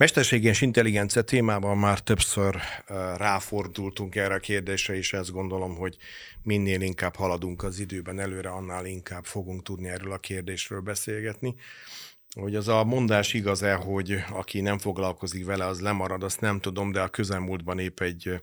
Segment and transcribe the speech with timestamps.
[0.00, 2.56] Mesterséges intelligencia témában már többször
[3.16, 5.96] ráfordultunk erre a kérdésre, és ezt gondolom, hogy
[6.42, 11.54] minél inkább haladunk az időben előre, annál inkább fogunk tudni erről a kérdésről beszélgetni.
[12.40, 16.92] Hogy az a mondás igaz-e, hogy aki nem foglalkozik vele, az lemarad, azt nem tudom,
[16.92, 18.42] de a közelmúltban épp egy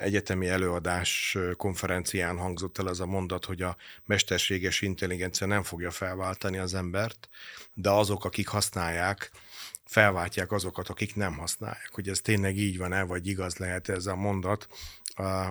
[0.00, 6.58] egyetemi előadás konferencián hangzott el az a mondat, hogy a mesterséges intelligencia nem fogja felváltani
[6.58, 7.28] az embert,
[7.74, 9.30] de azok, akik használják,
[9.90, 11.90] felváltják azokat, akik nem használják.
[11.92, 14.66] Hogy ez tényleg így van-e, vagy igaz lehet ez a mondat,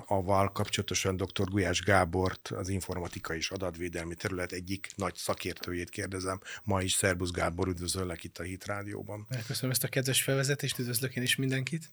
[0.05, 1.49] avval kapcsolatosan dr.
[1.49, 6.39] Gulyás Gábort, az informatika és adatvédelmi terület egyik nagy szakértőjét kérdezem.
[6.63, 9.27] Ma is Szerbusz Gábor, üdvözöllek itt a Hit Rádióban.
[9.47, 11.89] Köszönöm ezt a kedves felvezetést, üdvözlök én is mindenkit.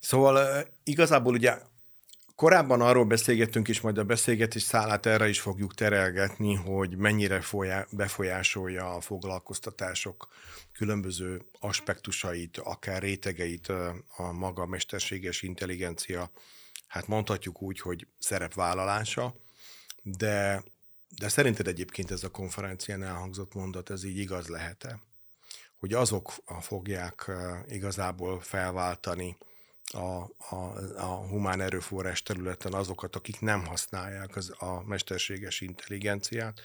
[0.00, 1.58] Szóval igazából ugye
[2.38, 7.42] korábban arról beszélgettünk, és majd a beszélgetés szálát erre is fogjuk terelgetni, hogy mennyire
[7.90, 10.28] befolyásolja a foglalkoztatások
[10.72, 13.68] különböző aspektusait, akár rétegeit
[14.16, 16.30] a maga mesterséges intelligencia,
[16.86, 19.34] hát mondhatjuk úgy, hogy szerepvállalása,
[20.02, 20.62] de,
[21.18, 25.00] de szerinted egyébként ez a konferencián elhangzott mondat, ez így igaz lehet-e?
[25.78, 27.30] Hogy azok fogják
[27.68, 29.36] igazából felváltani
[29.92, 30.22] a,
[30.54, 30.54] a,
[30.96, 36.60] a humán erőforrás területen azokat, akik nem használják az, a mesterséges intelligenciát,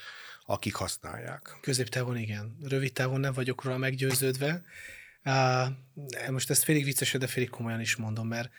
[0.46, 1.58] akik használják.
[1.62, 2.58] Középtávon igen.
[2.64, 4.64] Rövid távon nem vagyok róla meggyőződve.
[5.26, 8.50] Uh, most ezt félig viccesen, de félig komolyan is mondom, mert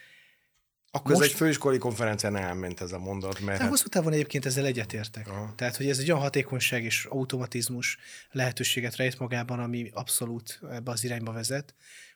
[0.94, 1.24] akkor Most...
[1.24, 3.40] ez egy főiskolai konferencián elment ez a mondat.
[3.40, 3.68] Mert hát...
[3.68, 5.28] hosszú távon egyébként ezzel egyetértek.
[5.28, 5.52] Aha.
[5.56, 7.98] Tehát, hogy ez egy olyan hatékonyság és automatizmus
[8.30, 11.74] lehetőséget rejt magában, ami abszolút ebbe az irányba vezet,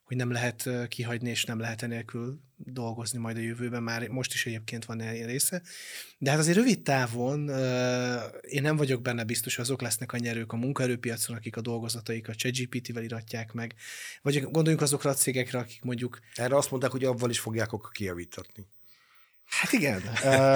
[0.08, 4.46] hogy nem lehet kihagyni, és nem lehet enélkül dolgozni majd a jövőben, már most is
[4.46, 5.62] egyébként van ilyen része.
[6.18, 7.48] De hát azért rövid távon
[8.40, 12.36] én nem vagyok benne biztos, hogy azok lesznek a nyerők a munkaerőpiacon, akik a dolgozataikat
[12.36, 13.74] ChatGPT-vel iratják meg,
[14.22, 16.18] vagy gondoljunk azokra a cégekre, akik mondjuk...
[16.34, 18.66] Erre azt mondták, hogy avval is fogják akkor kijavítatni.
[19.44, 20.02] Hát igen,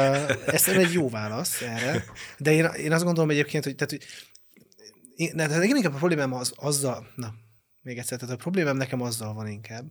[0.46, 2.04] ez egy jó válasz erre,
[2.38, 4.04] de én, én azt gondolom egyébként, hogy, tehát, hogy
[5.16, 7.34] én, tehát inkább a problémám az azzal, na,
[7.82, 9.90] még egyszer, tehát a problémám nekem azzal van inkább,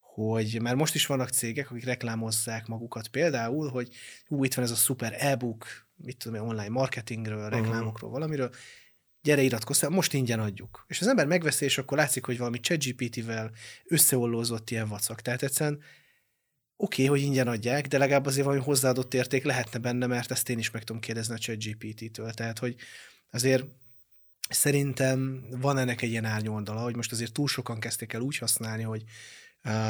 [0.00, 3.88] hogy már most is vannak cégek, akik reklámozzák magukat például, hogy
[4.28, 5.66] ú, itt van ez a szuper e-book,
[5.96, 7.54] mit tudom, online marketingről, mhm.
[7.54, 8.10] reklámokról, uh-huh.
[8.10, 8.50] valamiről,
[9.22, 10.84] gyere iratkozz most ingyen adjuk.
[10.88, 13.50] És az ember megveszi, és akkor látszik, hogy valami ChatGPT-vel
[13.84, 15.20] összeollózott ilyen vacak.
[15.20, 15.82] Tehát egyszerűen
[16.76, 20.48] oké, okay, hogy ingyen adják, de legalább azért valami hozzáadott érték lehetne benne, mert ezt
[20.48, 22.32] én is meg tudom kérdezni a ChatGPT-től.
[22.32, 22.76] Tehát, hogy
[23.30, 23.64] azért
[24.52, 28.82] Szerintem van ennek egy ilyen árnyoldala, hogy most azért túl sokan kezdték el úgy használni,
[28.82, 29.04] hogy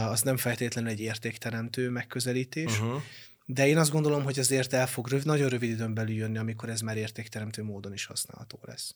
[0.09, 3.03] az nem feltétlenül egy értékteremtő megközelítés, uh-huh.
[3.47, 6.69] de én azt gondolom, hogy azért el fog röv, nagyon rövid időn belül jönni, amikor
[6.69, 8.95] ez már értékteremtő módon is használható lesz.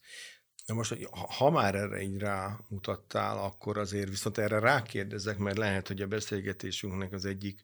[0.66, 6.00] De most, ha már erre így rámutattál, akkor azért viszont erre rákérdezek, mert lehet, hogy
[6.02, 7.62] a beszélgetésünknek az egyik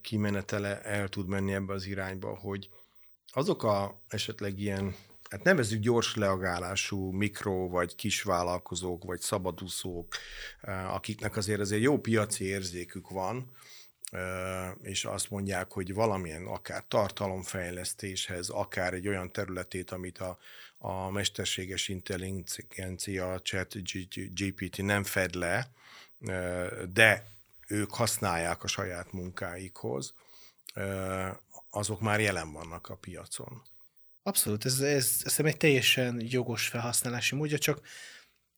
[0.00, 2.68] kimenetele el tud menni ebbe az irányba, hogy
[3.32, 4.94] azok a esetleg ilyen
[5.32, 10.14] hát nevezzük gyors leagálású mikro, vagy kisvállalkozók, vagy szabadúszók,
[10.60, 13.50] eh, akiknek azért azért jó piaci érzékük van,
[14.10, 20.38] eh, és azt mondják, hogy valamilyen akár tartalomfejlesztéshez, akár egy olyan területét, amit a,
[20.78, 23.74] a mesterséges intelligencia, chat
[24.34, 25.70] GPT nem fed le,
[26.26, 27.26] eh, de
[27.68, 30.14] ők használják a saját munkáikhoz,
[31.70, 33.62] azok már jelen vannak a piacon.
[34.22, 37.80] Abszolút, ez, ez, ez egy teljesen jogos felhasználási módja, csak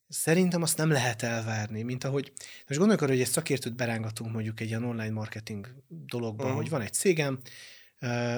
[0.08, 4.60] szerintem azt nem lehet elvárni, mint ahogy, most gondoljuk arra, hogy egy szakértőt berángatunk mondjuk
[4.60, 6.60] egy ilyen online marketing dologban, uh-huh.
[6.60, 7.40] hogy van egy cégem,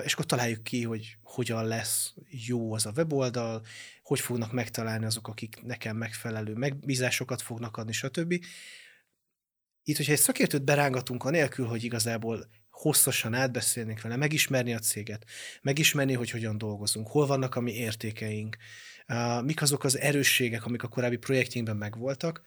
[0.05, 3.63] és akkor találjuk ki, hogy hogyan lesz jó az a weboldal,
[4.03, 8.33] hogy fognak megtalálni azok, akik nekem megfelelő megbízásokat fognak adni, stb.
[9.83, 15.25] Itt, hogyha egy szakértőt berángatunk anélkül, hogy igazából hosszasan átbeszélnék vele, megismerni a céget,
[15.63, 18.57] megismerni, hogy hogyan dolgozunk, hol vannak a mi értékeink,
[19.43, 22.43] mik azok az erősségek, amik a korábbi projektjeinkben megvoltak.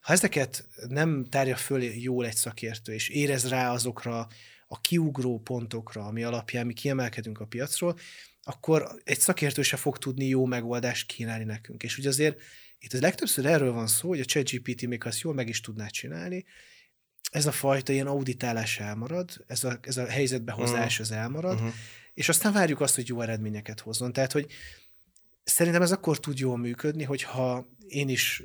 [0.00, 4.28] Ha ezeket nem tárja föl jól egy szakértő, és érez rá azokra
[4.66, 7.98] a kiugró pontokra, ami alapján mi kiemelkedünk a piacról,
[8.42, 11.82] akkor egy szakértő se fog tudni jó megoldást kínálni nekünk.
[11.82, 12.40] És ugye azért
[12.78, 15.86] itt az legtöbbször erről van szó, hogy a ChatGPT még azt jól meg is tudná
[15.86, 16.44] csinálni,
[17.30, 21.00] ez a fajta ilyen auditálás elmarad, ez a, ez a helyzetbehozás uh-huh.
[21.00, 21.72] az elmarad, uh-huh.
[22.14, 24.12] és aztán várjuk azt, hogy jó eredményeket hozzon.
[24.12, 24.46] Tehát, hogy
[25.44, 28.42] szerintem ez akkor tud jól működni, hogyha én is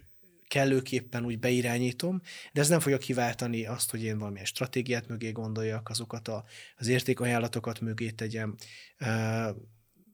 [0.48, 2.22] kellőképpen úgy beirányítom,
[2.54, 6.44] de ez nem fogja kiváltani azt, hogy én valamilyen stratégiát mögé gondoljak, azokat a,
[6.78, 8.56] az értékajánlatokat mögé tegyem,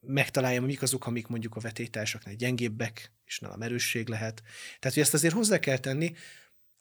[0.01, 4.41] megtaláljam, mik azok, amik mondjuk a vetétársaknál gyengébbek, és nálam erősség lehet.
[4.79, 6.13] Tehát, hogy ezt azért hozzá kell tenni,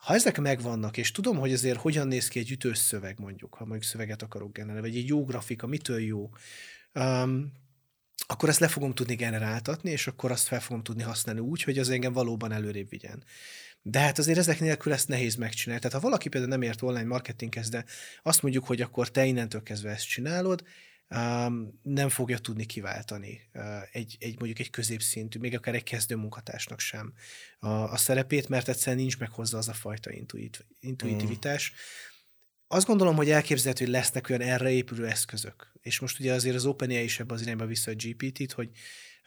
[0.07, 3.65] Ha ezek megvannak, és tudom, hogy azért hogyan néz ki egy ütős szöveg mondjuk, ha
[3.65, 6.31] mondjuk szöveget akarok generálni, vagy egy jó grafika, mitől jó,
[6.95, 7.53] um,
[8.27, 11.79] akkor ezt le fogom tudni generáltatni, és akkor azt fel fogom tudni használni úgy, hogy
[11.79, 13.25] az engem valóban előrébb vigyen.
[13.83, 15.83] De hát azért ezek nélkül ezt nehéz megcsinálni.
[15.83, 17.85] Tehát ha valaki például nem ért online marketinghez, de
[18.23, 20.63] azt mondjuk, hogy akkor te innentől kezdve ezt csinálod,
[21.11, 23.63] um, nem fogja tudni kiváltani uh,
[23.93, 27.13] egy, egy mondjuk egy középszintű, még akár egy kezdő munkatársnak sem
[27.59, 31.73] a, a szerepét, mert egyszerűen nincs meg hozzá az a fajta intuit, intuitivitás.
[31.73, 31.77] Mm.
[32.69, 35.73] Azt gondolom, hogy elképzelhető, hogy lesznek olyan erre épülő eszközök.
[35.81, 38.71] És most ugye azért az OpenAI is ebbe az irányba vissza a GPT-t, hogy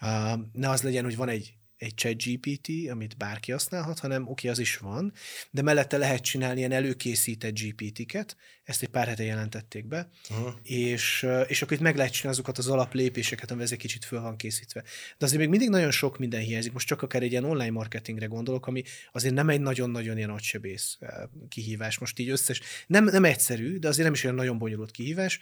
[0.01, 4.31] uh, ne az legyen, hogy van egy egy chat GPT, amit bárki használhat, hanem oké,
[4.31, 5.13] okay, az is van,
[5.51, 10.53] de mellette lehet csinálni ilyen előkészített GPT-ket, ezt egy pár hete jelentették be, uh-huh.
[10.63, 14.21] és, és akkor itt meg lehet csinálni azokat az alaplépéseket, ami ez egy kicsit föl
[14.21, 14.81] van készítve.
[15.17, 16.71] De azért még mindig nagyon sok minden hiányzik.
[16.71, 20.97] Most csak akár egy ilyen online marketingre gondolok, ami azért nem egy nagyon-nagyon ilyen agysebész
[21.49, 21.97] kihívás.
[21.97, 25.39] Most így összes, nem, nem egyszerű, de azért nem is olyan nagyon bonyolult kihívás,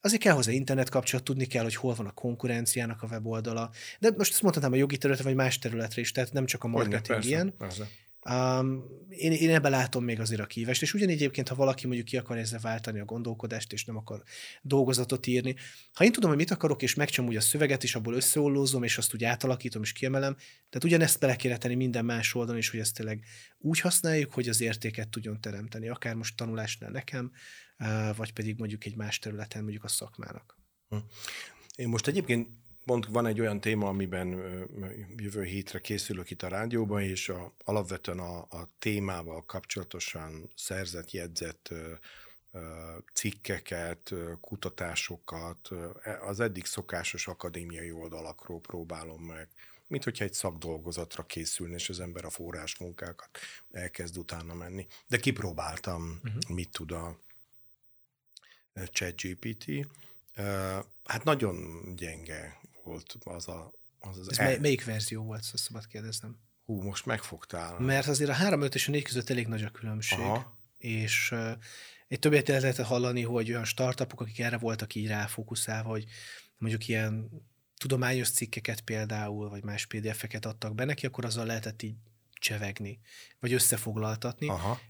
[0.00, 3.70] azért kell hozzá internet kapcsolat, tudni kell, hogy hol van a konkurenciának a weboldala.
[3.98, 6.68] De most ezt mondhatnám a jogi területre, vagy más területre is, tehát nem csak a
[6.68, 7.54] marketing persze, ilyen.
[7.58, 7.88] Persze.
[8.30, 12.06] Um, én, én ebben látom még azért a kívást, és ugyanígy egyébként, ha valaki mondjuk
[12.06, 14.22] ki akar ezzel váltani a gondolkodást, és nem akar
[14.62, 15.54] dolgozatot írni,
[15.92, 19.14] ha én tudom, hogy mit akarok, és megcsom a szöveget, és abból összeollózom, és azt
[19.14, 22.94] úgy átalakítom, és kiemelem, tehát ugyanezt bele kéne tenni minden más oldalon is, hogy ezt
[22.94, 23.24] tényleg
[23.58, 27.32] úgy használjuk, hogy az értéket tudjon teremteni, akár most tanulásnál nekem,
[28.16, 30.56] vagy pedig mondjuk egy más területen, mondjuk a szakmának.
[30.88, 30.96] Hm.
[31.76, 32.48] Én most egyébként
[32.84, 34.28] pont van egy olyan téma, amiben
[35.16, 41.72] jövő hétre készülök itt a rádióban, és a, alapvetően a, a témával kapcsolatosan szerzett, jegyzett
[43.12, 45.68] cikkeket, kutatásokat
[46.02, 49.48] e, az eddig szokásos akadémiai oldalakról próbálom meg.
[49.86, 53.38] Mint hogyha egy szakdolgozatra készülne, és az ember a forrás munkákat
[53.70, 54.86] elkezd utána menni.
[55.06, 56.54] De kipróbáltam, uh-huh.
[56.54, 57.18] mit tud a
[58.86, 59.86] ChatGPT.
[61.04, 64.60] Hát nagyon gyenge volt az a, az, az Ez el...
[64.60, 66.38] melyik verzió volt, azt szabad kérdeznem?
[66.64, 67.78] Hú, most megfogtál.
[67.78, 70.18] Mert azért a 3, 5 és a 4 között elég nagy a különbség.
[70.18, 70.58] Aha.
[70.78, 71.52] És uh,
[72.08, 76.04] egy többet lehet hallani, hogy olyan startupok, akik erre voltak így ráfókuszálva, hogy
[76.58, 77.30] mondjuk ilyen
[77.76, 81.96] tudományos cikkeket például, vagy más PDF-eket adtak be neki, akkor azzal lehetett így
[82.32, 83.00] csevegni,
[83.38, 84.48] vagy összefoglaltatni.
[84.48, 84.80] Aha.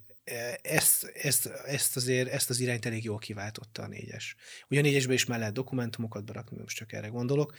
[0.63, 4.37] Ezt, ezt, ezt, azért, ezt az irányt elég jól kiváltotta a négyes.
[4.69, 7.55] Ugye a négyesbe is már lehet dokumentumokat berakni, most csak erre gondolok,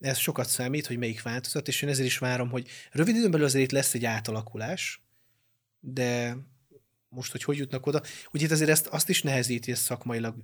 [0.00, 3.46] ez sokat számít, hogy melyik változat, és én ezért is várom, hogy rövid időn belül
[3.46, 5.02] azért itt lesz egy átalakulás,
[5.80, 6.36] de
[7.08, 8.02] most, hogy hogy jutnak oda.
[8.32, 10.36] Ugye itt azért ezt, azt is nehezíti ezt szakmailag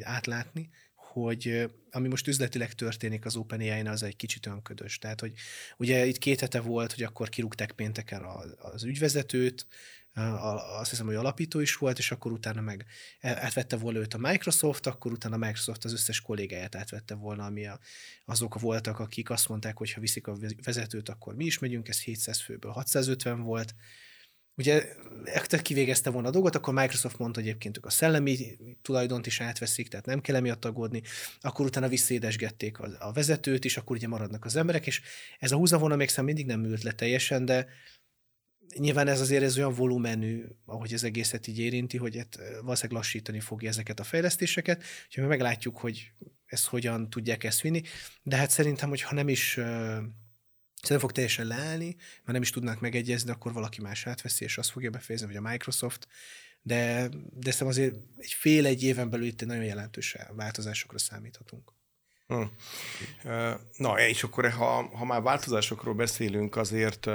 [0.00, 4.98] átlátni, hogy ami most üzletileg történik az OpenAI-nál, az egy kicsit önködös.
[4.98, 5.32] Tehát, hogy
[5.76, 8.24] ugye itt két hete volt, hogy akkor kirúgták pénteken
[8.58, 9.66] az ügyvezetőt,
[10.16, 12.86] azt hiszem, hogy alapító is volt, és akkor utána meg
[13.20, 17.66] átvette volna őt a Microsoft, akkor utána a Microsoft az összes kollégáját átvette volna, ami
[17.66, 17.78] a,
[18.24, 22.00] azok voltak, akik azt mondták, hogy ha viszik a vezetőt, akkor mi is megyünk, ez
[22.00, 23.74] 700 főből 650 volt.
[24.54, 24.84] Ugye
[25.24, 29.40] ekkor kivégezte volna a dolgot, akkor Microsoft mondta, hogy egyébként ők a szellemi tulajdont is
[29.40, 31.02] átveszik, tehát nem kell emiatt aggódni,
[31.40, 35.00] akkor utána visszaédesgették a, a vezetőt is, akkor ugye maradnak az emberek, és
[35.38, 37.66] ez a húzavona még mindig nem ült le teljesen, de
[38.78, 43.40] nyilván ez azért ez olyan volumenű, ahogy ez egészet így érinti, hogy hát valószínűleg lassítani
[43.40, 46.12] fogja ezeket a fejlesztéseket, úgyhogy meglátjuk, hogy
[46.46, 47.82] ezt hogyan tudják ezt vinni,
[48.22, 49.54] de hát szerintem, hogy ha nem is
[50.88, 54.70] nem fog teljesen leállni, mert nem is tudnak megegyezni, akkor valaki más átveszi, és azt
[54.70, 56.06] fogja befejezni, vagy a Microsoft,
[56.62, 61.75] de, de szerintem azért egy fél egy éven belül itt nagyon jelentős változásokra számíthatunk.
[62.26, 62.42] Hm.
[63.76, 67.06] Na, és akkor ha, ha már változásokról beszélünk, azért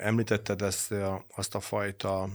[0.00, 0.94] említetted ezt,
[1.34, 2.28] azt a fajta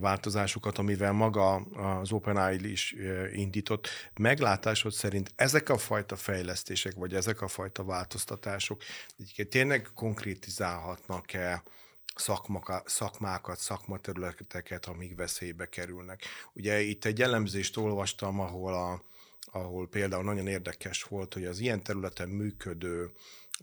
[0.00, 1.54] változásokat, amivel maga
[2.00, 2.94] az OpenAI is
[3.32, 3.88] indított.
[4.14, 8.82] Meglátásod szerint ezek a fajta fejlesztések, vagy ezek a fajta változtatások
[9.48, 11.62] tényleg konkrétizálhatnak-e
[12.14, 16.22] szakmaka, szakmákat, szakmaterületeket, amik veszélybe kerülnek.
[16.52, 19.02] Ugye itt egy jellemzést olvastam, ahol a
[19.52, 23.10] ahol például nagyon érdekes volt, hogy az ilyen területen működő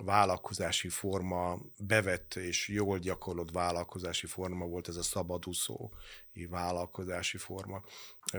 [0.04, 5.94] vállalkozási forma, bevett és jól gyakorlott vállalkozási forma volt ez a szabadúszó
[6.50, 7.82] vállalkozási forma.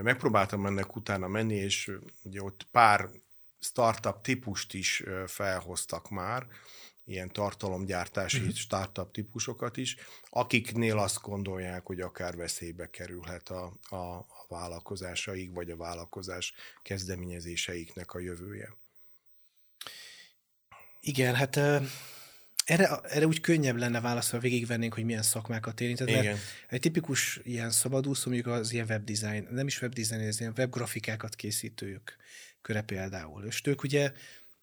[0.01, 1.91] Megpróbáltam ennek utána menni, és
[2.23, 3.09] ugye ott pár
[3.59, 6.47] startup típust is felhoztak már,
[7.05, 8.53] ilyen tartalomgyártási uh-huh.
[8.53, 9.97] startup típusokat is,
[10.29, 18.19] akiknél azt gondolják, hogy akár veszélybe kerülhet a, a, vállalkozásaik, vagy a vállalkozás kezdeményezéseiknek a
[18.19, 18.77] jövője.
[20.99, 21.55] Igen, hát
[22.69, 26.37] erre, erre úgy könnyebb lenne válaszolva, végigvennénk, hogy milyen szakmákat érintett, mert Igen.
[26.67, 32.17] egy tipikus ilyen szabadúszó, mondjuk az ilyen webdesign, nem is webdesign, ez ilyen webgrafikákat készítők
[32.61, 33.45] köre például.
[33.45, 34.11] És ők ugye,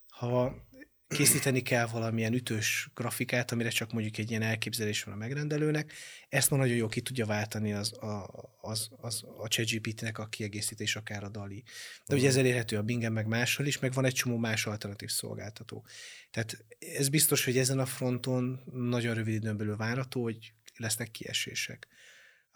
[0.09, 0.64] ha
[1.09, 5.93] készíteni kell valamilyen ütős grafikát, amire csak mondjuk egy ilyen elképzelés van a megrendelőnek,
[6.29, 8.29] ezt ma nagyon jó ki tudja váltani az, a,
[8.61, 11.63] az, az, a ChatGPT-nek a kiegészítés, akár a DALI.
[11.63, 11.71] De
[12.03, 12.19] uh-huh.
[12.19, 15.87] ugye ez elérhető a Bingen, meg máshol is, meg van egy csomó más alternatív szolgáltató.
[16.31, 16.65] Tehát
[16.97, 21.87] ez biztos, hogy ezen a fronton nagyon rövid időn belül várható, hogy lesznek kiesések.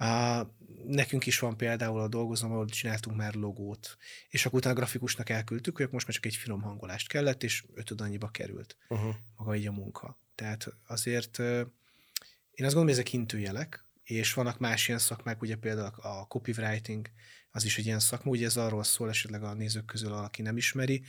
[0.00, 0.48] Uh,
[0.84, 3.96] nekünk is van például a dolgozom, ahol csináltunk már logót,
[4.28, 7.64] és akkor utána a grafikusnak elküldtük, hogy most már csak egy finom hangolást kellett, és
[7.74, 9.14] ötöd annyiba került uh-huh.
[9.36, 10.18] maga így a munka.
[10.34, 15.92] Tehát azért én azt gondolom, hogy ezek hintőjelek, és vannak más ilyen szakmák, ugye például
[15.96, 17.10] a copywriting,
[17.50, 20.56] az is egy ilyen szakma, ugye ez arról szól esetleg a nézők közül, aki nem
[20.56, 21.02] ismeri,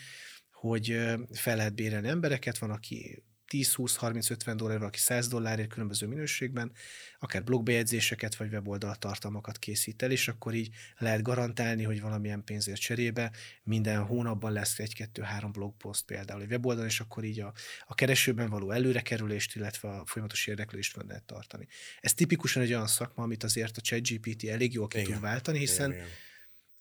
[0.51, 0.97] hogy
[1.31, 6.07] fel lehet bérelni embereket, van, aki 10, 20, 30, 50 dollár, valaki 100 dollárért különböző
[6.07, 6.71] minőségben,
[7.19, 12.79] akár blogbejegyzéseket vagy weboldal tartalmakat készít el, és akkor így lehet garantálni, hogy valamilyen pénzért
[12.79, 13.31] cserébe
[13.63, 17.53] minden hónapban lesz egy-kettő-három blogpost például egy weboldal, és akkor így a,
[17.85, 21.67] a keresőben való előrekerülést, illetve a folyamatos érdeklést meg lehet tartani.
[21.99, 25.11] Ez tipikusan egy olyan szakma, amit azért a ChatGPT elég jól ki igen.
[25.11, 26.29] tud váltani, hiszen igen, igen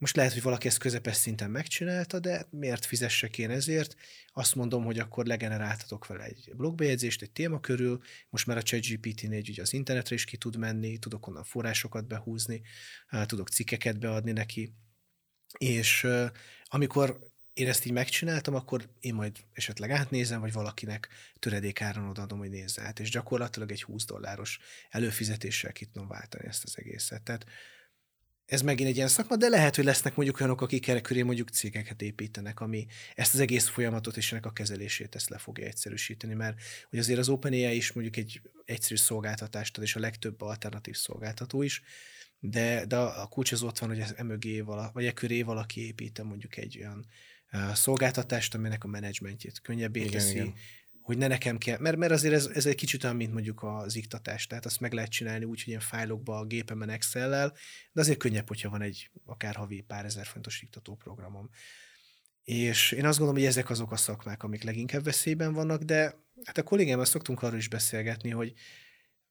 [0.01, 3.95] most lehet, hogy valaki ezt közepes szinten megcsinálta, de miért fizessek én ezért?
[4.33, 9.43] Azt mondom, hogy akkor legeneráltatok vele egy blogbejegyzést egy téma körül, most már a ChatGPT-nél
[9.49, 12.63] ugye az internetre is ki tud menni, tudok onnan forrásokat behúzni,
[13.27, 14.75] tudok cikkeket beadni neki,
[15.59, 16.07] és
[16.65, 22.51] amikor én ezt így megcsináltam, akkor én majd esetleg átnézem, vagy valakinek töredékáron odaadom, hogy
[22.51, 24.59] nézze át, és gyakorlatilag egy 20 dolláros
[24.91, 27.23] előfizetéssel ki tudom váltani ezt az egészet.
[27.23, 27.45] Tehát
[28.51, 31.49] ez megint egy ilyen szakma, de lehet, hogy lesznek mondjuk olyanok, akik erre köré mondjuk
[31.49, 36.35] cégeket építenek, ami ezt az egész folyamatot és ennek a kezelését ezt le fogja egyszerűsíteni,
[36.35, 36.57] mert
[36.89, 41.63] hogy azért az OpenAI is mondjuk egy egyszerű szolgáltatást ad, és a legtöbb alternatív szolgáltató
[41.63, 41.83] is,
[42.39, 45.87] de, de a kulcs az ott van, hogy ez emögé vala, vagy e köré valaki
[45.87, 47.07] építem mondjuk egy olyan
[47.73, 50.55] szolgáltatást, aminek a menedzsmentjét könnyebbé igen, teszi, igen
[51.11, 53.97] hogy ne nekem kell, mert, mert azért ez, ez egy kicsit olyan, mint mondjuk az
[53.97, 57.57] iktatás, tehát azt meg lehet csinálni úgy, hogy ilyen fájlokba a gépemen Excel-lel,
[57.93, 61.51] de azért könnyebb, hogyha van egy akár havi pár ezer fontos iktató programom.
[62.43, 66.15] És én azt gondolom, hogy ezek azok a szakmák, amik leginkább veszélyben vannak, de
[66.45, 68.53] hát a kollégámmal szoktunk arról is beszélgetni, hogy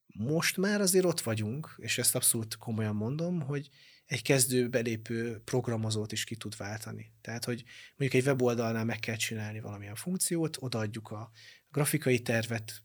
[0.07, 3.69] most már azért ott vagyunk, és ezt abszolút komolyan mondom, hogy
[4.09, 7.12] egy kezdő belépő programozót is ki tud váltani.
[7.21, 7.63] Tehát, hogy
[7.95, 11.31] mondjuk egy weboldalnál meg kell csinálni valamilyen funkciót, odaadjuk a
[11.71, 12.81] grafikai tervet,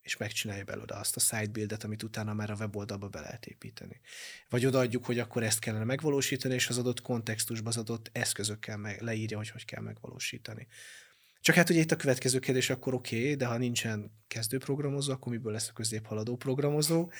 [0.00, 4.00] és megcsinálja belőle azt a sidebuildet, amit utána már a weboldalba be lehet építeni.
[4.48, 9.00] Vagy odaadjuk, hogy akkor ezt kellene megvalósítani, és az adott kontextusban az adott eszközökkel meg,
[9.00, 10.66] leírja, hogy hogy kell megvalósítani.
[11.40, 15.32] Csak hát ugye itt a következő kérdés, akkor oké, okay, de ha nincsen kezdőprogramozó, akkor
[15.32, 17.10] miből lesz a középhaladó programozó?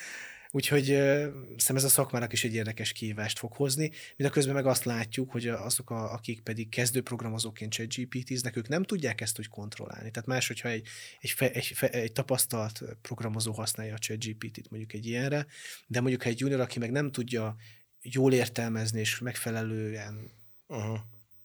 [0.51, 4.65] Úgyhogy szerintem ez a szakmának is egy érdekes kihívást fog hozni, mind a közben meg
[4.65, 9.47] azt látjuk, hogy azok, a, akik pedig kezdőprogramozóként chat GPT-znek, ők nem tudják ezt úgy
[9.47, 10.11] kontrollálni.
[10.11, 10.87] Tehát más, hogyha egy,
[11.19, 15.45] egy, fe, egy, fe, egy tapasztalt programozó használja a GPT-t mondjuk egy ilyenre,
[15.87, 17.55] de mondjuk egy junior, aki meg nem tudja
[18.01, 20.31] jól értelmezni és megfelelően
[20.67, 20.99] uh-huh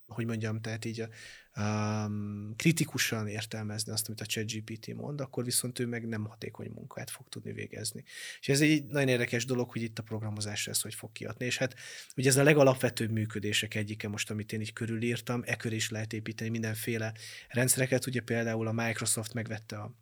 [0.06, 1.04] hogy mondjam, tehát így
[1.56, 7.10] um, kritikusan értelmezni azt, amit a ChatGPT mond, akkor viszont ő meg nem hatékony munkát
[7.10, 8.04] fog tudni végezni.
[8.40, 11.44] És ez egy nagyon érdekes dolog, hogy itt a programozásra ez hogy fog kiadni.
[11.44, 11.74] És hát
[12.16, 16.12] ugye ez a legalapvetőbb működések egyike most, amit én így körülírtam, e körül is lehet
[16.12, 17.12] építeni mindenféle
[17.48, 18.06] rendszereket.
[18.06, 19.94] Ugye például a Microsoft megvette a,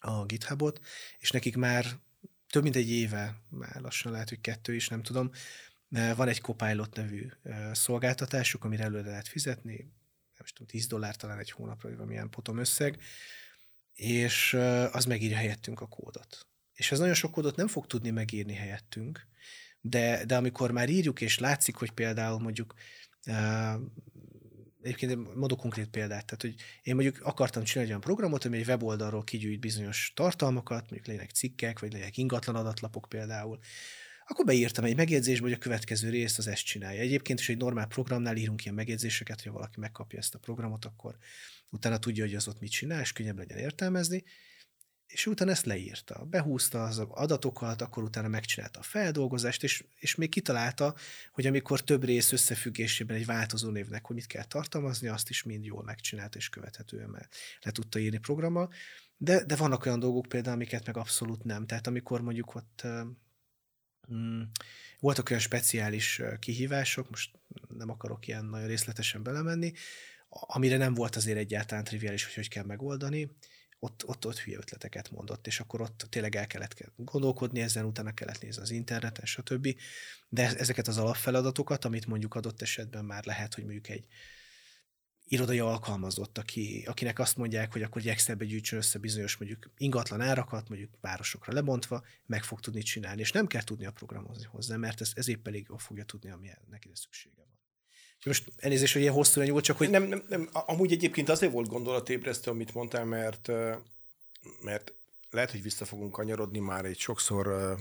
[0.00, 0.80] a GitHubot,
[1.18, 1.86] és nekik már
[2.48, 5.30] több mint egy éve, már lassan lehet, hogy kettő is, nem tudom,
[5.88, 7.28] van egy Copilot nevű
[7.72, 9.92] szolgáltatásuk, amire előre lehet fizetni,
[10.46, 12.98] nem tudom, 10 dollár talán egy hónapra, vagy valamilyen potom összeg,
[13.92, 14.54] és
[14.92, 16.46] az megírja helyettünk a kódot.
[16.72, 19.26] És ez nagyon sok kódot nem fog tudni megírni helyettünk,
[19.80, 22.74] de, de amikor már írjuk, és látszik, hogy például mondjuk
[24.82, 28.66] egyébként mondok konkrét példát, tehát hogy én mondjuk akartam csinálni egy olyan programot, ami egy
[28.66, 33.58] weboldalról kigyűjt bizonyos tartalmakat, mondjuk legyenek cikkek, vagy legyenek ingatlan adatlapok például,
[34.28, 37.00] akkor beírtam egy megjegyzésbe, hogy a következő részt az ezt csinálja.
[37.00, 41.16] Egyébként is egy normál programnál írunk ilyen megjegyzéseket, hogy valaki megkapja ezt a programot, akkor
[41.68, 44.24] utána tudja, hogy az ott mit csinál, és könnyebb legyen értelmezni.
[45.06, 46.24] És utána ezt leírta.
[46.24, 50.94] Behúzta az adatokat, akkor utána megcsinálta a feldolgozást, és, és még kitalálta,
[51.32, 55.64] hogy amikor több rész összefüggésében egy változó névnek, hogy mit kell tartalmazni, azt is mind
[55.64, 57.28] jól megcsinálta és követhetően
[57.60, 58.72] le tudta írni programmal.
[59.16, 61.66] De, de vannak olyan dolgok például, amiket meg abszolút nem.
[61.66, 62.86] Tehát amikor mondjuk ott
[65.00, 67.30] voltak olyan speciális kihívások, most
[67.68, 69.72] nem akarok ilyen nagyon részletesen belemenni,
[70.28, 73.30] amire nem volt azért egyáltalán triviális, hogy hogy kell megoldani.
[73.78, 78.12] ott, ott, ott hülye ötleteket mondott, és akkor ott tényleg el kellett gondolkodni ezen, utána
[78.12, 79.74] kellett nézni az interneten, stb.
[80.28, 84.06] De ezeket az alapfeladatokat, amit mondjuk adott esetben már lehet, hogy mondjuk egy
[85.28, 90.20] irodai alkalmazott, aki, akinek azt mondják, hogy akkor egy Excelbe gyűjtsön össze bizonyos mondjuk ingatlan
[90.20, 95.00] árakat, mondjuk városokra lebontva, meg fog tudni csinálni, és nem kell tudnia programozni hozzá, mert
[95.00, 97.46] ez, ez épp elég jól fogja tudni, ami neki szüksége van.
[98.24, 99.90] Most elnézést, hogy ilyen hosszú nyúlt, csak hogy...
[99.90, 103.48] Nem, nem, nem, amúgy egyébként azért volt gondolatébresztő, amit mondtál, mert,
[104.62, 104.94] mert
[105.30, 107.76] lehet, hogy vissza fogunk kanyarodni már egy sokszor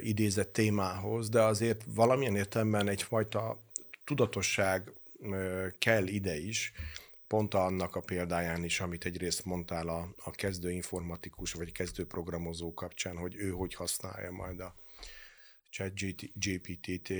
[0.00, 3.62] idézett témához, de azért valamilyen értelemben egyfajta
[4.04, 4.92] tudatosság
[5.78, 6.72] kell ide is,
[7.26, 12.74] pont annak a példáján is, amit egyrészt mondtál a, a kezdő informatikus vagy kezdő programozó
[12.74, 14.74] kapcsán, hogy ő hogy használja majd a,
[15.76, 15.92] chat
[16.34, 17.12] GPT-t,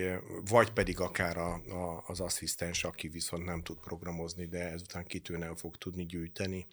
[0.50, 5.56] vagy pedig akár a, a, az asszisztens, aki viszont nem tud programozni, de ezután kitűnően
[5.56, 6.66] fog tudni gyűjteni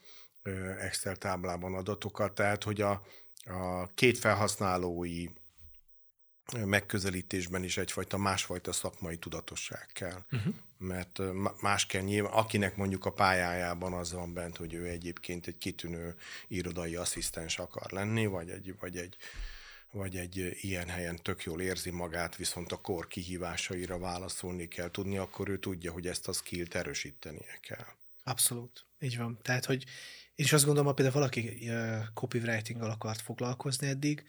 [0.80, 2.36] Excel táblában adatokat.
[2.36, 3.06] Tehát, hogy a,
[3.44, 5.26] a két felhasználói
[6.66, 10.24] megközelítésben is egyfajta másfajta szakmai tudatosság kell.
[10.32, 10.54] Uh-huh.
[10.78, 11.20] Mert
[11.62, 16.16] más kell nyilván, akinek mondjuk a pályájában az van bent, hogy ő egyébként egy kitűnő
[16.48, 19.18] irodai asszisztens akar lenni, vagy egy, vagy egy
[19.92, 25.18] vagy egy ilyen helyen tök jól érzi magát, viszont a kor kihívásaira válaszolni kell tudni,
[25.18, 27.86] akkor ő tudja, hogy ezt a skillt erősítenie kell.
[28.24, 29.40] Abszolút, így van.
[29.42, 29.84] Tehát, hogy
[30.36, 31.72] én is azt gondolom, hogy például valaki
[32.14, 34.24] copywriting-gal akart foglalkozni eddig,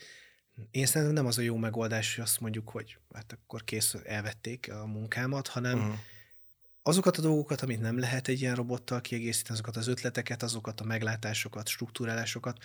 [0.71, 4.73] én szerintem nem az a jó megoldás, hogy azt mondjuk, hogy hát akkor kész, elvették
[4.73, 5.95] a munkámat, hanem uh-huh.
[6.83, 10.85] azokat a dolgokat, amit nem lehet egy ilyen robottal kiegészíteni, azokat az ötleteket, azokat a
[10.85, 12.59] meglátásokat, struktúrálásokat,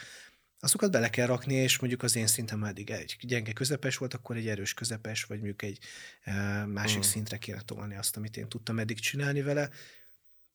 [0.60, 4.36] azokat bele kell rakni, és mondjuk az én szintem eddig egy gyenge közepes volt, akkor
[4.36, 5.80] egy erős közepes, vagy mondjuk egy
[6.24, 7.02] e, másik mm.
[7.02, 9.70] szintre kéne tolni azt, amit én tudtam eddig csinálni vele,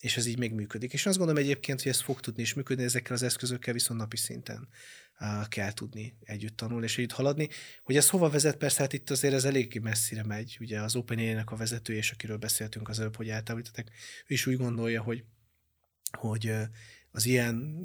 [0.05, 0.93] és ez így még működik.
[0.93, 4.17] És azt gondolom egyébként, hogy ez fog tudni is működni, ezekkel az eszközökkel viszont napi
[4.17, 4.69] szinten
[5.49, 7.49] kell tudni együtt tanulni és együtt haladni.
[7.83, 10.57] Hogy ez hova vezet, persze hát itt azért ez eléggé messzire megy.
[10.61, 13.91] Ugye az OpenAI-nek a vezetője, és akiről beszéltünk az előbb, hogy eltávolították,
[14.27, 15.25] ő is úgy gondolja, hogy,
[16.19, 16.53] hogy
[17.11, 17.77] az ilyen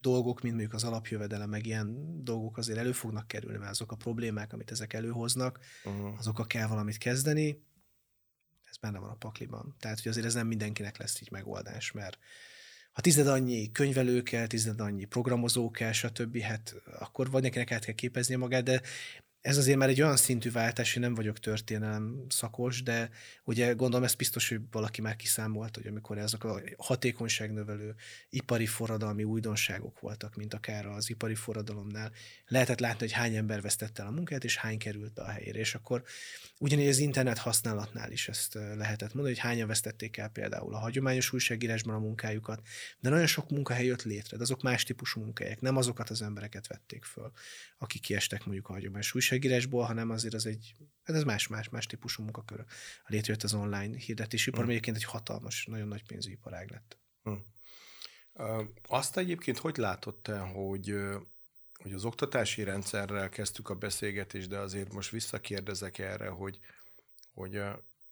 [0.00, 3.96] dolgok, mint mondjuk az alapjövedelem, meg ilyen dolgok azért elő fognak kerülni, mert azok a
[3.96, 6.18] problémák, amit ezek előhoznak, uh-huh.
[6.18, 7.62] azokkal kell valamit kezdeni.
[8.72, 9.74] Ez benne van a pakliban.
[9.78, 12.18] Tehát, hogy azért ez nem mindenkinek lesz így megoldás, mert
[12.92, 17.84] ha tized annyi könyvelő kell, tized annyi programozó kell, stb., hát akkor vagy nekinek át
[17.84, 18.80] kell képeznie magát, de
[19.42, 23.10] ez azért már egy olyan szintű váltás, hogy nem vagyok történelem szakos, de
[23.44, 27.94] ugye gondolom ez biztos, hogy valaki már kiszámolt, hogy amikor ezek a hatékonyságnövelő
[28.28, 32.12] ipari forradalmi újdonságok voltak, mint akár az ipari forradalomnál,
[32.46, 35.58] lehetett látni, hogy hány ember vesztette el a munkát, és hány került be a helyére.
[35.58, 36.02] És akkor
[36.58, 41.32] ugyanígy az internet használatnál is ezt lehetett mondani, hogy hányan vesztették el például a hagyományos
[41.32, 42.60] újságírásban a munkájukat,
[43.00, 46.66] de nagyon sok munkahely jött létre, de azok más típusú munkahelyek, nem azokat az embereket
[46.66, 47.32] vették föl,
[47.78, 52.22] akik kiestek mondjuk a hagyományos újságírásból, hanem azért az egy, hát ez más-más, más típusú
[52.22, 52.64] munkakör.
[53.06, 54.70] Létrejött az online hirdetési ipar, hmm.
[54.70, 56.96] egyébként egy hatalmas, nagyon nagy pénzű iparág lett.
[57.22, 57.44] Hmm.
[58.86, 60.94] Azt egyébként hogy látott te, hogy,
[61.74, 66.58] hogy az oktatási rendszerrel kezdtük a beszélgetést, de azért most visszakérdezek erre, hogy,
[67.34, 67.60] hogy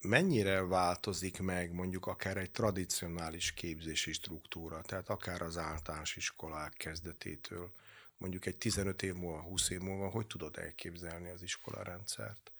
[0.00, 7.72] mennyire változik meg mondjuk akár egy tradicionális képzési struktúra, tehát akár az általános iskolák kezdetétől,
[8.20, 12.52] mondjuk egy 15 év múlva, 20 év múlva, hogy tudod elképzelni az iskolarendszert?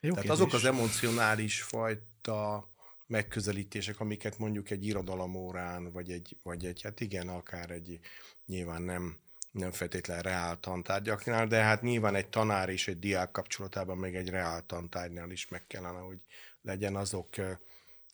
[0.00, 0.30] Jó Tehát kérdés.
[0.30, 2.68] azok az emocionális fajta
[3.06, 8.00] megközelítések, amiket mondjuk egy irodalomórán, vagy egy, vagy egy, hát igen, akár egy
[8.46, 9.18] nyilván nem,
[9.50, 14.28] nem feltétlen reál tantárgyaknál, de hát nyilván egy tanár és egy diák kapcsolatában meg egy
[14.28, 16.18] reál tantárgynál is meg kellene, hogy
[16.62, 17.34] legyen azok,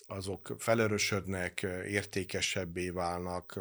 [0.06, 3.58] azok felörösödnek, értékesebbé válnak,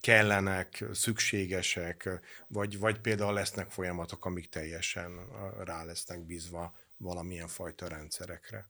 [0.00, 2.08] kellenek, szükségesek,
[2.48, 5.26] vagy, vagy például lesznek folyamatok, amik teljesen
[5.64, 8.68] rá lesznek bízva valamilyen fajta rendszerekre.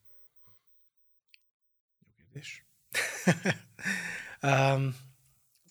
[2.01, 2.66] Jó kérdés.
[4.42, 4.96] um,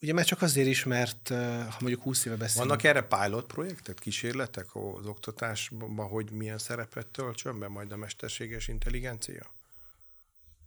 [0.02, 1.28] ugye már csak azért is, mert
[1.70, 2.70] ha mondjuk 20 éve beszélünk...
[2.70, 8.68] Vannak erre pilot projektek, kísérletek az oktatásban, hogy milyen szerepet töltsön be majd a mesterséges
[8.68, 9.54] intelligencia?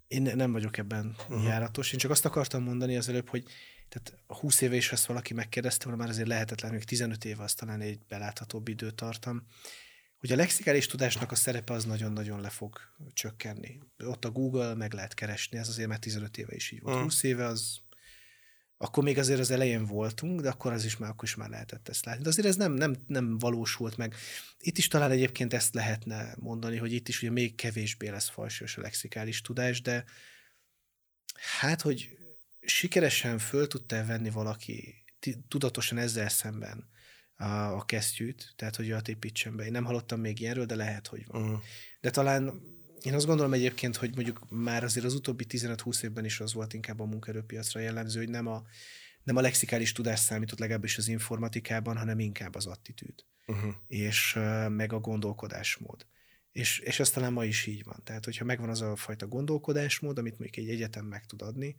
[0.09, 1.45] Én nem vagyok ebben uh-huh.
[1.45, 1.93] járatos.
[1.93, 3.45] Én csak azt akartam mondani az előbb, hogy
[3.89, 7.55] tehát 20 éve is ezt valaki megkérdezte, mert már azért lehetetlen, hogy 15 éve az
[7.55, 9.47] talán egy beláthatóbb időtartam,
[10.19, 12.79] hogy a lexikális tudásnak a szerepe az nagyon-nagyon le fog
[13.13, 13.81] csökkenni.
[13.99, 16.99] Ott a Google meg lehet keresni, ez azért már 15 éve is így volt.
[16.99, 17.03] Mm.
[17.03, 17.83] 20 éve az
[18.77, 21.89] akkor még azért az elején voltunk, de akkor az is már, akkor is már lehetett
[21.89, 22.23] ezt látni.
[22.23, 24.15] De azért ez nem, nem, nem valósult meg.
[24.59, 28.77] Itt is talán egyébként ezt lehetne mondani, hogy itt is ugye még kevésbé lesz falsős
[28.77, 30.05] a lexikális tudás, de
[31.59, 32.17] hát, hogy
[32.67, 35.05] sikeresen föl tudta venni valaki
[35.49, 36.89] tudatosan ezzel szemben
[37.37, 39.65] a, a kesztyűt, tehát hogy olyat építsen be.
[39.65, 41.43] Én nem hallottam még ilyenről, de lehet, hogy van.
[41.43, 41.61] Uh-huh.
[42.01, 42.63] De talán
[43.03, 46.73] én azt gondolom egyébként, hogy mondjuk már azért az utóbbi 15-20 évben is az volt
[46.73, 48.63] inkább a munkaerőpiacra jellemző, hogy nem a,
[49.23, 53.15] nem a lexikális tudás számított legalábbis az informatikában, hanem inkább az attitűd.
[53.47, 53.75] Uh-huh.
[53.87, 56.07] És meg a gondolkodásmód.
[56.55, 58.01] És, és ez talán ma is így van.
[58.05, 61.77] Tehát, hogyha megvan az a fajta gondolkodásmód, amit mondjuk egy egyetem meg tud adni,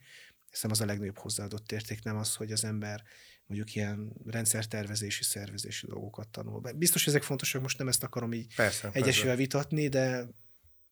[0.50, 3.04] hiszem az a legnagyobb hozzáadott érték, nem az, hogy az ember
[3.46, 6.62] mondjuk ilyen rendszertervezési, szervezési dolgokat tanul.
[6.76, 9.42] Biztos ezek fontosak, most nem ezt akarom így persze, egyesével persze.
[9.42, 10.28] vitatni, de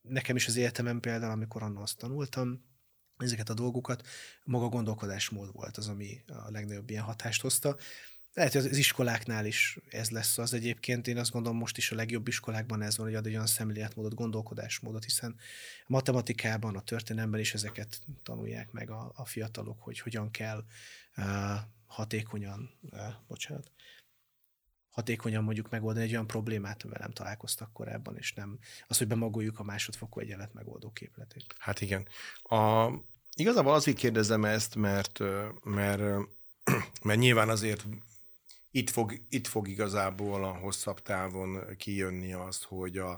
[0.02, 2.64] nekem is az életemem például, amikor annól azt tanultam,
[3.16, 4.06] ezeket a dolgokat,
[4.44, 7.76] maga gondolkodásmód volt az, ami a legnagyobb ilyen hatást hozta.
[8.34, 11.06] Lehet, hogy az iskoláknál is ez lesz az egyébként.
[11.06, 14.14] Én azt gondolom, most is a legjobb iskolákban ez van, hogy ad egy olyan szemléletmódot,
[14.14, 15.34] gondolkodásmódot, hiszen
[15.80, 20.64] a matematikában, a történelemben is ezeket tanulják meg a, a fiatalok, hogy hogyan kell
[21.16, 21.24] uh,
[21.86, 23.70] hatékonyan, uh, bocsánat,
[24.88, 29.58] hatékonyan mondjuk megoldani egy olyan problémát, amivel nem találkoztak korábban, és nem az, hogy bemagoljuk
[29.58, 31.54] a másodfokú egyenlet megoldó képletét.
[31.58, 32.08] Hát igen.
[32.42, 32.90] A,
[33.34, 35.18] igazából azért kérdezem ezt, mert,
[35.64, 36.02] mert,
[37.02, 37.84] mert nyilván azért
[38.74, 43.10] itt fog, itt fog igazából a hosszabb távon kijönni az, hogy a,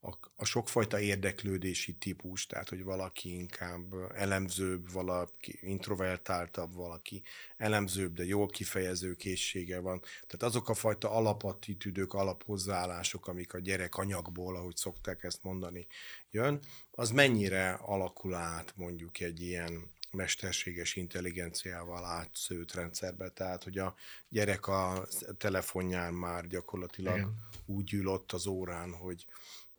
[0.00, 7.22] a, a sokfajta érdeklődési típus, tehát hogy valaki inkább elemzőbb, valaki introvertáltabb, valaki
[7.56, 10.00] elemzőbb, de jól kifejező készsége van.
[10.00, 15.86] Tehát azok a fajta alapattitűdök, alaphozzáállások, amik a gyerek anyagból, ahogy szokták ezt mondani,
[16.30, 23.94] jön, az mennyire alakul át mondjuk egy ilyen mesterséges intelligenciával átszőtt rendszerbe, tehát hogy a
[24.28, 27.48] gyerek a telefonján már gyakorlatilag Igen.
[27.66, 29.26] úgy ül ott az órán, hogy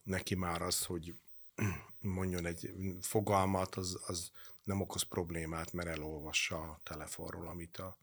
[0.03, 1.13] neki már az, hogy
[1.99, 4.31] mondjon egy fogalmat, az, az
[4.63, 7.97] nem okoz problémát, mert elolvassa a telefonról, amit a,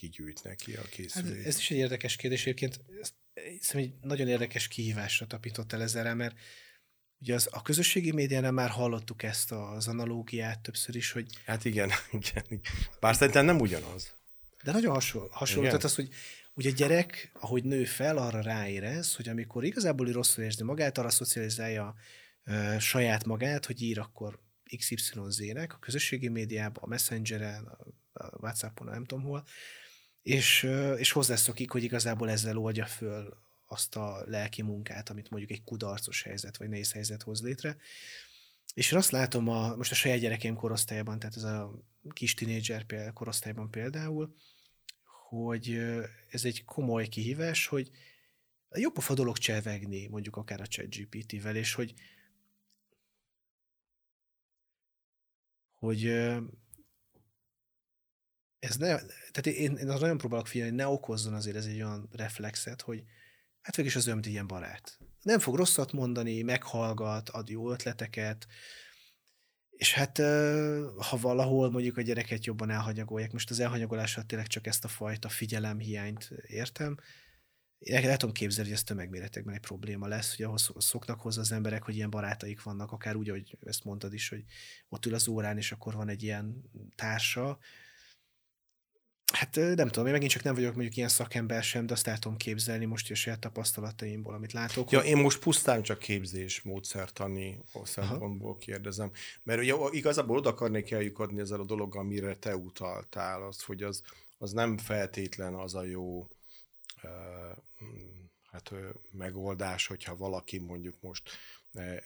[0.00, 1.36] kigyűjt neki a készülék.
[1.36, 2.80] Hát ez is egy érdekes kérdés, egyébként
[3.60, 6.36] szerintem egy nagyon érdekes kihívásra tapított el ezzel, mert
[7.20, 11.26] ugye az, a közösségi médiánál már hallottuk ezt az analógiát többször is, hogy...
[11.46, 12.60] Hát igen, igen.
[13.00, 14.14] Bár szerintem nem ugyanaz.
[14.62, 15.28] De nagyon hasonló.
[15.30, 16.08] hasonló tehát az, hogy
[16.54, 21.10] Ugye a gyerek, ahogy nő fel, arra ráérez, hogy amikor igazából rosszul érzi magát, arra
[21.10, 21.94] szocializálja
[22.44, 24.38] ö, saját magát, hogy ír akkor
[24.76, 27.64] XYZ-nek a közösségi médiában, a Messengeren,
[28.12, 29.44] a, Whatsappon, nem tudom hol,
[30.22, 33.36] és, és hozzászokik, hogy igazából ezzel oldja föl
[33.70, 37.76] azt a lelki munkát, amit mondjuk egy kudarcos helyzet vagy nehéz helyzet hoz létre.
[38.74, 41.72] És én azt látom a, most a saját gyerekeim korosztályában, tehát ez a
[42.12, 44.34] kis tinédzser korosztályban például,
[45.28, 45.74] hogy
[46.28, 47.90] ez egy komoly kihívás, hogy
[48.70, 51.94] jobb a dolog cselvegni, mondjuk akár a ChatGPT-vel, és hogy
[55.72, 56.06] hogy
[58.58, 62.08] ez ne, tehát én, én nagyon próbálok figyelni, hogy ne okozzon azért ez egy olyan
[62.12, 63.04] reflexet, hogy
[63.62, 64.98] hát végig az olyan, ilyen barát.
[65.22, 68.46] Nem fog rosszat mondani, meghallgat, ad jó ötleteket,
[69.70, 70.18] és hát
[70.96, 75.28] ha valahol mondjuk a gyereket jobban elhanyagolják, most az elhanyagolással tényleg csak ezt a fajta
[75.28, 76.96] figyelemhiányt értem,
[77.80, 81.52] én el tudom képzelni, hogy ez tömegméretekben egy probléma lesz, hogy ahhoz szoknak hozzá az
[81.52, 84.44] emberek, hogy ilyen barátaik vannak, akár úgy, hogy ezt mondtad is, hogy
[84.88, 87.58] ott ül az órán, és akkor van egy ilyen társa,
[89.32, 92.18] Hát nem tudom, én megint csak nem vagyok mondjuk ilyen szakember sem, de azt el
[92.18, 94.90] tudom képzelni most a saját tapasztalataimból, amit látok.
[94.90, 95.08] Ja, hogy...
[95.08, 99.10] én most pusztán csak képzés módszertani szempontból kérdezem.
[99.42, 104.02] Mert ugye igazából oda akarnék eljukadni ezzel a dologgal, amire te utaltál, az, hogy az,
[104.38, 106.28] az nem feltétlen az a jó
[108.50, 108.72] hát,
[109.10, 111.30] megoldás, hogyha valaki mondjuk most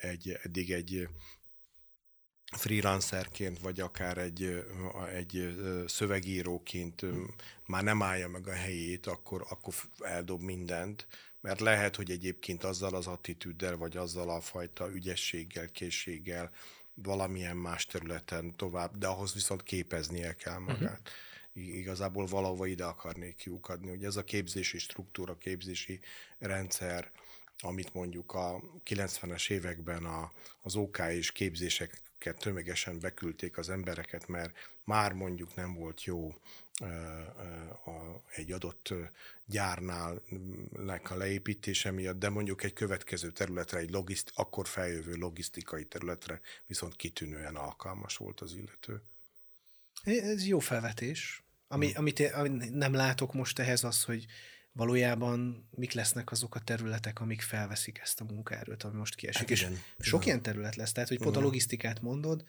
[0.01, 1.09] egy, eddig egy
[2.57, 4.65] freelancerként, vagy akár egy,
[5.15, 7.03] egy szövegíróként
[7.67, 11.07] már nem állja meg a helyét, akkor, akkor eldob mindent,
[11.41, 16.51] mert lehet, hogy egyébként azzal az attitűddel, vagy azzal a fajta ügyességgel, készséggel
[16.95, 21.01] valamilyen más területen tovább, de ahhoz viszont képeznie kell magát.
[21.55, 21.77] Uh-huh.
[21.77, 26.01] Igazából valahova ide akarnék kiukadni, hogy ez a képzési struktúra, képzési
[26.39, 27.11] rendszer,
[27.59, 34.55] amit mondjuk a 90-es években a, az OK és képzések tömegesen beküldték az embereket, mert
[34.85, 36.35] már mondjuk nem volt jó
[38.35, 38.95] egy adott
[39.47, 40.23] gyárnál
[41.03, 46.97] a leépítése miatt, de mondjuk egy következő területre, egy logiszt, akkor feljövő logisztikai területre viszont
[46.97, 49.03] kitűnően alkalmas volt az illető.
[50.05, 51.43] Ez jó felvetés.
[51.69, 51.99] Ami, hmm.
[51.99, 54.27] amit, amit nem látok most ehhez az, hogy
[54.75, 59.41] valójában mik lesznek azok a területek, amik felveszik ezt a munkaerőt, ami most kiesik.
[59.41, 60.33] Hát és igen, sok igen.
[60.33, 62.45] ilyen terület lesz, tehát hogy pont a logisztikát mondod,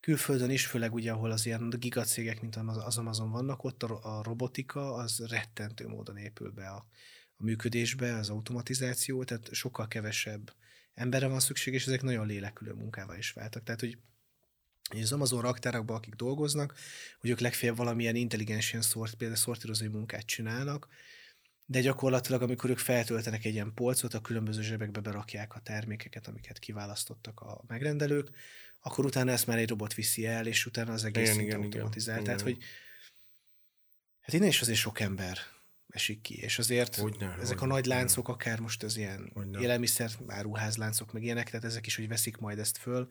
[0.00, 4.22] külföldön is, főleg ugye, ahol az ilyen gigacégek, mint az Amazon vannak, ott a, a
[4.22, 6.86] robotika az rettentő módon épül be a,
[7.36, 10.52] a működésbe, az automatizáció, tehát sokkal kevesebb
[10.94, 13.62] emberre van szükség, és ezek nagyon lélekülő munkával is váltak.
[13.62, 13.98] Tehát, hogy
[15.02, 16.74] az Amazon raktárakban, akik dolgoznak,
[17.20, 20.88] hogy ők legfeljebb valamilyen intelligens ilyen szort, például szortírozói munkát csinálnak,
[21.66, 26.58] de gyakorlatilag, amikor ők feltöltenek egy ilyen polcot, a különböző zsebekbe berakják a termékeket, amiket
[26.58, 28.30] kiválasztottak a megrendelők,
[28.80, 32.14] akkor utána ezt már egy robot viszi el, és utána az egész igen, igen, automatizál.
[32.14, 32.56] Igen, Tehát, hogy
[34.20, 35.38] hát innen is azért sok ember
[35.88, 39.60] esik ki, és azért hogyne, ezek hogyne, a nagy láncok, akár most az ilyen hogyne.
[39.60, 43.08] élelmiszer, áruházláncok, meg ilyenek, tehát ezek is, hogy veszik majd ezt föl,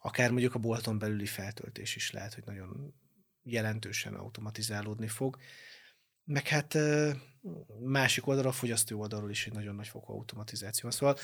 [0.00, 2.94] akár mondjuk a bolton belüli feltöltés is lehet, hogy nagyon
[3.42, 5.36] jelentősen automatizálódni fog.
[6.26, 6.78] Meg hát
[7.80, 10.90] másik oldalra, a fogyasztó oldalról is egy nagyon nagy fokú automatizáció.
[10.90, 11.18] Szóval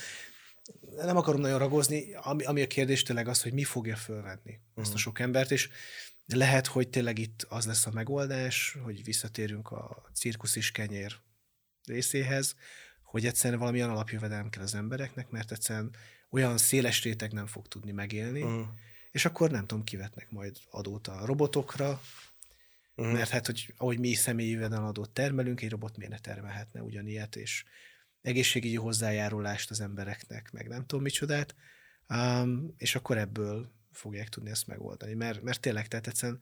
[0.95, 4.61] nem akarom nagyon ragozni, ami, ami a kérdés tényleg az, hogy mi fogja fölvenni uh-huh.
[4.75, 5.01] ezt a mhm.
[5.01, 5.69] sok embert, és
[6.25, 11.15] lehet, hogy tényleg itt az lesz a megoldás, hogy visszatérünk a cirkusz is kenyér
[11.85, 12.55] részéhez,
[13.03, 15.95] hogy egyszerűen valamilyen alapjövedelem kell az embereknek, mert egyszerűen
[16.29, 18.65] olyan széles réteg nem fog tudni megélni, uh-huh.
[19.11, 22.01] és akkor nem tudom, kivetnek majd adót a robotokra,
[22.95, 23.13] uh-huh.
[23.13, 27.63] mert hát, hogy ahogy mi személyi jövedelmadót termelünk, egy robot miért ne termelhetne ugyanilyet, és
[28.21, 31.55] egészségügyi hozzájárulást az embereknek, meg nem tudom micsodát,
[32.09, 36.41] um, és akkor ebből fogják tudni ezt megoldani, mert, mert tényleg, tehát egyszerűen,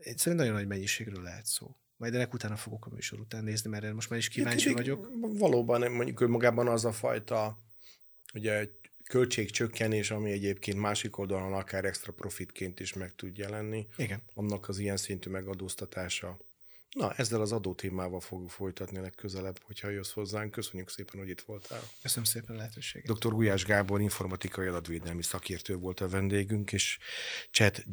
[0.00, 1.76] egyszerűen nagyon nagy mennyiségről lehet szó.
[1.96, 5.10] Majd ennek utána fogok a műsor után nézni, mert most már is kíváncsi vagyok.
[5.20, 7.58] Valóban mondjuk magában az a fajta
[8.34, 8.68] ugye
[9.04, 13.86] költségcsökkenés, ami egyébként másik oldalon akár extra profitként is meg tud jelenni.
[13.96, 14.22] Igen.
[14.34, 16.38] Annak az ilyen szintű megadóztatása
[16.92, 20.50] Na, ezzel az adó témával fogjuk folytatni legközelebb, hogyha jössz hozzánk.
[20.50, 21.80] Köszönjük szépen, hogy itt voltál.
[22.02, 23.18] Köszönöm szépen a lehetőséget.
[23.18, 23.30] Dr.
[23.30, 26.98] Gulyás Gábor, informatikai adatvédelmi szakértő volt a vendégünk, és
[27.50, 27.84] chat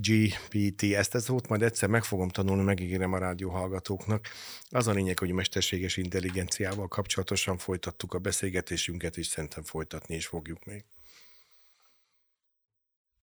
[0.00, 4.26] GPT, ezt ez volt, majd egyszer meg fogom tanulni, megígérem a rádió hallgatóknak.
[4.70, 10.64] Az a lényeg, hogy mesterséges intelligenciával kapcsolatosan folytattuk a beszélgetésünket, és szerintem folytatni is fogjuk
[10.64, 10.84] még.